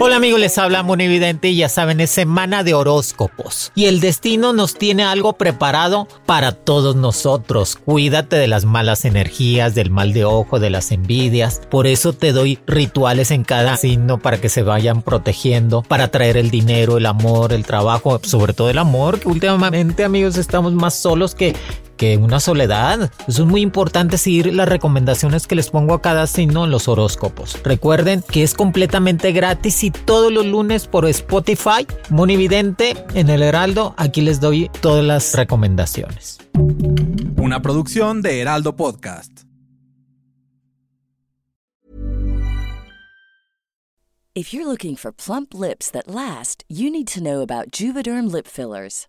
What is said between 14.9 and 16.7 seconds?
protegiendo, para traer el